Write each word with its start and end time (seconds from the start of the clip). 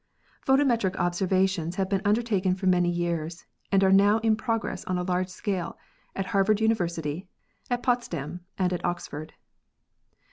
Photometric 0.47 0.95
observations 0.95 1.75
have 1.75 1.87
been 1.87 2.01
undertaken 2.03 2.55
for 2.55 2.65
many 2.65 2.89
years 2.89 3.45
and 3.71 3.83
are 3.83 3.91
now 3.91 4.17
in 4.23 4.35
progress 4.35 4.83
on 4.85 4.97
a 4.97 5.03
large 5.03 5.29
scale 5.29 5.77
at 6.15 6.25
Harvard 6.33 6.59
University, 6.59 7.27
at 7.69 7.83
Potsdam 7.83 8.39
and 8.57 8.73
at 8.73 8.83
Oxford. 8.83 9.33